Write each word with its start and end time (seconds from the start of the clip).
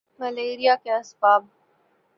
malaria 0.19 0.75
کے 0.83 0.91
اسباب 0.93 1.41